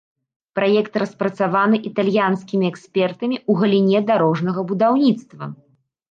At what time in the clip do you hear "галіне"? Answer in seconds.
3.65-3.99